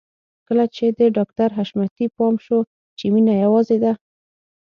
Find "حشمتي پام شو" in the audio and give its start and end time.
1.57-2.59